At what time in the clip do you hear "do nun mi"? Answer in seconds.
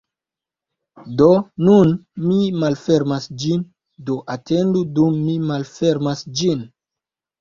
1.21-2.39